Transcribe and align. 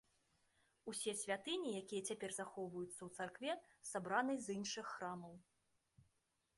Усе 0.91 1.11
святыні, 1.23 1.69
якія 1.81 2.01
цяпер 2.11 2.31
захоўваюцца 2.39 2.97
ў 2.97 3.09
царкве, 3.19 3.51
сабраны 3.93 4.33
з 4.49 4.61
іншых 4.61 4.85
храмаў. 4.97 5.33